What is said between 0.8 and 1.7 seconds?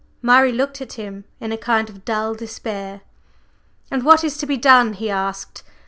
at him in a